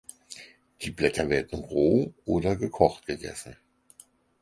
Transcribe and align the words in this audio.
Die 0.81 0.89
Blätter 0.89 1.29
werden 1.29 1.59
roh 1.59 2.11
oder 2.25 2.55
gekocht 2.55 3.05
gegessen. 3.05 3.55